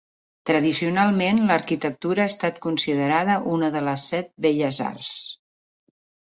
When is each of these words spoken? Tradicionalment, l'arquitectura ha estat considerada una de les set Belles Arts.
Tradicionalment, 0.49 1.41
l'arquitectura 1.51 2.23
ha 2.25 2.31
estat 2.33 2.57
considerada 2.63 3.37
una 3.57 3.71
de 3.77 3.85
les 3.89 4.07
set 4.15 4.33
Belles 4.47 4.81
Arts. 4.89 5.13